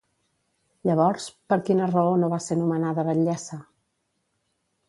[0.89, 3.61] Llavors, per quina raó no va ser nomenada batllessa?